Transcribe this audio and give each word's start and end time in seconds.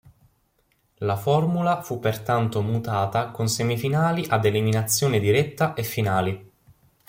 La 0.95 1.15
formula 1.15 1.83
fu 1.83 1.99
pertanto 1.99 2.63
mutata 2.63 3.29
con 3.29 3.47
semifinali 3.47 4.25
ad 4.27 4.45
eliminazione 4.45 5.19
diretta 5.19 5.75
e 5.75 5.83
finali. 5.83 6.51